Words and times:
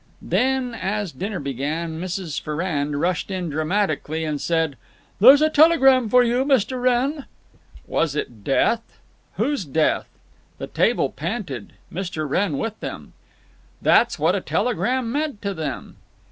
Then, 0.19 0.73
as 0.73 1.11
dinner 1.11 1.39
began, 1.39 1.99
Mrs. 2.01 2.41
Ferrard 2.41 2.95
rushed 2.95 3.29
in 3.29 3.51
dramatically 3.51 4.25
and 4.25 4.41
said, 4.41 4.75
"There's 5.19 5.43
a 5.43 5.49
telegram 5.51 6.09
for 6.09 6.23
you, 6.23 6.43
Mr. 6.43 6.81
Wrenn!" 6.81 7.25
Was 7.85 8.15
it 8.15 8.43
death? 8.43 8.97
Whose 9.35 9.63
death? 9.63 10.09
The 10.57 10.65
table 10.65 11.09
panted, 11.11 11.73
Mr. 11.93 12.27
Wrenn 12.27 12.57
with 12.57 12.79
them…. 12.79 13.13
That's 13.79 14.17
what 14.17 14.33
a 14.33 14.41
telegram 14.41 15.11
meant 15.11 15.39
to 15.43 15.53
them. 15.53 15.97